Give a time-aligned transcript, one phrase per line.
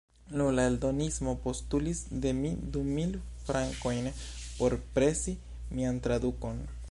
[0.39, 3.13] Nu, la eldonisto postulis de mi du mil
[3.49, 4.09] frankojn
[4.61, 5.35] por presi
[5.79, 6.65] mian tradukon.